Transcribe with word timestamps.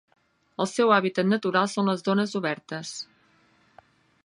El 0.63 0.67
seu 0.71 0.93
hàbitat 0.95 1.29
natural 1.33 1.69
són 1.73 1.91
les 1.91 2.03
zones 2.09 2.35
obertes. 2.41 2.97